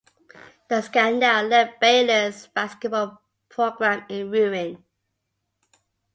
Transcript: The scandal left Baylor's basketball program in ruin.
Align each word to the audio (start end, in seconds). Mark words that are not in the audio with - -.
The 0.67 0.81
scandal 0.81 1.43
left 1.45 1.79
Baylor's 1.79 2.47
basketball 2.47 3.21
program 3.49 4.03
in 4.09 4.31
ruin. 4.31 4.83